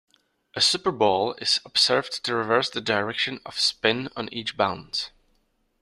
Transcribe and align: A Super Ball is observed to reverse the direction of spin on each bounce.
A 0.55 0.61
Super 0.61 0.89
Ball 0.91 1.35
is 1.35 1.59
observed 1.63 2.25
to 2.25 2.33
reverse 2.33 2.71
the 2.71 2.81
direction 2.81 3.39
of 3.45 3.59
spin 3.59 4.09
on 4.15 4.33
each 4.33 4.57
bounce. 4.57 5.11